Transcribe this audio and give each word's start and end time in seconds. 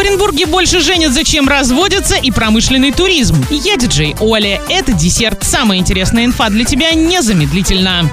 В 0.00 0.02
Оренбурге 0.02 0.46
больше 0.46 0.80
женятся, 0.80 1.24
чем 1.24 1.46
разводятся, 1.46 2.14
и 2.14 2.30
промышленный 2.30 2.90
туризм. 2.90 3.36
Я 3.50 3.76
диджей 3.76 4.16
Оля. 4.18 4.58
Это 4.70 4.94
десерт. 4.94 5.44
Самая 5.44 5.78
интересная 5.78 6.24
инфа 6.24 6.48
для 6.48 6.64
тебя 6.64 6.92
незамедлительно. 6.92 8.10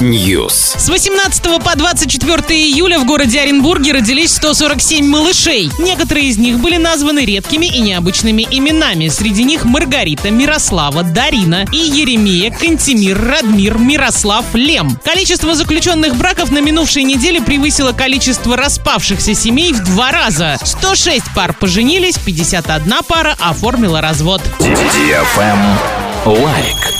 News. 0.00 0.76
С 0.76 0.88
18 0.88 1.62
по 1.62 1.76
24 1.76 2.36
июля 2.60 2.98
в 2.98 3.06
городе 3.06 3.38
Оренбурге 3.38 3.92
родились 3.92 4.34
147 4.34 5.06
малышей. 5.06 5.70
Некоторые 5.78 6.30
из 6.30 6.36
них 6.36 6.58
были 6.58 6.78
названы 6.78 7.24
редкими 7.24 7.66
и 7.66 7.78
необычными 7.78 8.44
именами. 8.50 9.06
Среди 9.06 9.44
них 9.44 9.64
Маргарита, 9.64 10.32
Мирослава, 10.32 11.04
Дарина 11.04 11.64
и 11.70 11.76
Еремия, 11.76 12.50
Кантемир, 12.50 13.22
Радмир, 13.22 13.78
Мирослав, 13.78 14.46
Лем. 14.54 14.98
Количество 15.04 15.54
заключенных 15.54 16.16
браков 16.16 16.50
на 16.50 16.58
минувшей 16.58 17.04
неделе 17.04 17.40
превысило 17.40 17.92
количество 17.92 18.56
распавшихся 18.56 19.32
семей 19.32 19.75
в 19.76 19.84
два 19.84 20.10
раза. 20.10 20.56
106 20.62 21.34
пар 21.34 21.52
поженились, 21.52 22.18
51 22.18 22.94
пара 23.08 23.36
оформила 23.40 24.00
развод. 24.00 24.42
Лайк. 26.24 26.95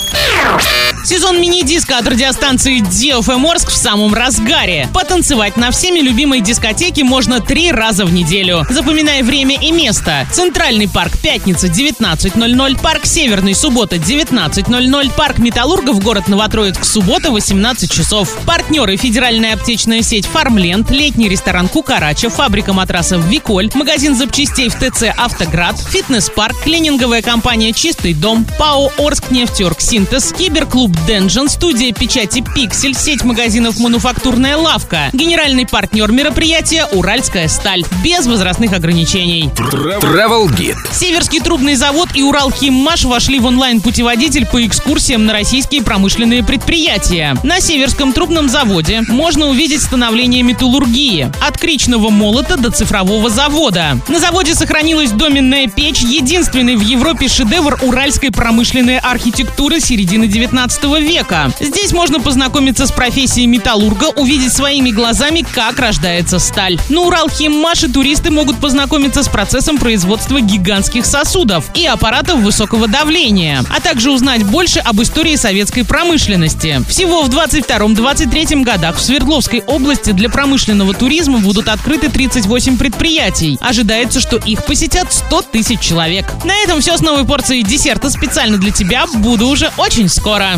Сезон 1.07 1.41
мини-диска 1.41 1.99
от 1.99 2.09
радиостанции 2.09 2.81
DFM 2.83 3.49
Орск 3.49 3.71
в 3.71 3.77
самом 3.77 4.13
разгаре. 4.13 4.89
Потанцевать 4.93 5.57
на 5.57 5.71
всеми 5.71 6.01
любимой 6.01 6.41
дискотеке 6.41 7.05
можно 7.05 7.39
три 7.39 7.71
раза 7.71 8.05
в 8.05 8.13
неделю. 8.13 8.67
Запоминай 8.69 9.23
время 9.23 9.57
и 9.57 9.71
место. 9.71 10.27
Центральный 10.33 10.89
парк 10.89 11.13
пятница 11.23 11.69
19.00, 11.69 12.83
парк 12.83 13.07
Северный 13.07 13.55
суббота 13.55 13.97
19.00, 13.97 15.13
парк 15.17 15.39
Металлургов 15.39 16.03
город 16.03 16.27
Новотроицк 16.27 16.85
суббота 16.85 17.31
18 17.31 17.89
часов. 17.89 18.37
Партнеры 18.45 18.97
федеральная 18.97 19.55
аптечная 19.55 20.03
сеть 20.03 20.27
Фармленд, 20.27 20.91
летний 20.91 21.29
ресторан 21.29 21.69
Кукарача, 21.69 22.31
фабрика 22.31 22.73
матрасов 22.73 23.25
Виколь, 23.27 23.71
магазин 23.75 24.17
запчастей 24.17 24.69
в 24.69 24.75
ТЦ 24.75 25.05
Автоград, 25.17 25.79
фитнес-парк, 25.79 26.57
клининговая 26.65 27.23
компания 27.23 27.73
Чистый 27.73 28.13
дом, 28.13 28.45
ПАО 28.59 28.91
Орск 28.99 29.31
нефтеоргсинтез, 29.31 30.35
киберклуб 30.37 30.96
Dungeon, 31.07 31.49
студия 31.49 31.93
печати 31.93 32.45
Пиксель, 32.55 32.95
сеть 32.95 33.25
магазинов 33.25 33.79
«Мануфактурная 33.79 34.57
лавка». 34.57 35.11
Генеральный 35.13 35.67
партнер 35.67 36.11
мероприятия 36.11 36.87
«Уральская 36.93 37.49
сталь». 37.49 37.85
Без 38.05 38.27
возрастных 38.27 38.73
ограничений. 38.73 39.51
Travel 39.57 40.47
Guide. 40.49 40.77
Северский 40.93 41.41
трубный 41.41 41.75
завод 41.75 42.09
и 42.15 42.23
Уралхиммаш 42.23 43.05
вошли 43.05 43.39
в 43.39 43.47
онлайн-путеводитель 43.47 44.47
по 44.47 44.65
экскурсиям 44.67 45.27
на 45.27 45.33
российские 45.33 45.83
промышленные 45.83 46.43
предприятия. 46.43 47.37
На 47.43 47.61
Северском 47.61 48.13
трубном 48.13 48.49
заводе 48.49 49.03
можно 49.09 49.47
увидеть 49.47 49.83
становление 49.83 50.43
металлургии. 50.43 51.31
От 51.41 51.59
кричного 51.59 52.11
молота 52.11 52.57
до 52.57 52.71
цифрового 52.71 53.31
завода. 53.31 53.99
На 54.09 54.19
заводе 54.21 54.55
сохранилась 54.55 55.11
доменная 55.11 55.69
печь, 55.69 56.01
единственный 56.01 56.77
в 56.77 56.81
Европе 56.81 57.29
шедевр 57.29 57.79
уральской 57.83 58.31
промышленной 58.31 58.99
архитектуры 58.99 59.81
середины 59.81 60.27
19 60.27 60.85
века. 60.95 61.51
Здесь 61.59 61.93
можно 61.93 62.21
познакомиться 62.21 62.87
с 62.87 62.93
профессией 62.93 63.47
металлурга, 63.47 64.07
увидеть 64.17 64.53
своими 64.53 64.91
глазами, 64.91 65.45
как 65.53 65.81
рождается 65.81 66.39
сталь. 66.39 66.79
На 66.89 67.01
Уралхиммаше 67.01 67.89
туристы 67.89 68.31
могут 68.31 68.59
познакомиться 68.59 69.25
с 69.25 69.29
процессом 69.29 69.79
производства 69.79 70.41
гигантских 70.41 71.05
сосудов 71.05 71.67
и 71.75 71.85
аппаратов 71.87 72.41
высокого 72.41 72.87
давления, 72.87 73.65
а 73.75 73.81
также 73.81 74.11
узнать 74.11 74.45
больше 74.45 74.79
об 74.79 75.03
истории 75.03 75.37
советской 75.37 75.83
промышленности. 75.83 76.83
Всего 76.89 77.23
в 77.23 77.29
22-23 77.29 78.63
годах 78.63 78.97
в 78.97 79.03
Свердловской 79.03 79.63
области 79.67 80.13
для 80.13 80.29
промышленного 80.29 80.95
туризма 80.95 81.39
будут 81.39 81.69
открыты 81.69 82.09
38 82.09 82.79
предприятий. 82.79 83.59
Ожидается, 83.61 84.21
что 84.21 84.37
их 84.37 84.65
посетят 84.65 85.13
100 85.13 85.43
тысяч 85.43 85.81
человек. 85.81 86.27
На 86.45 86.55
этом 86.63 86.81
все 86.81 86.97
с 86.97 87.01
новой 87.01 87.25
порцией 87.25 87.63
десерта 87.63 88.11
специально 88.11 88.59
для 88.59 88.71
тебя. 88.71 89.07
Буду 89.17 89.49
уже 89.49 89.71
очень 89.77 90.09
скоро. 90.09 90.51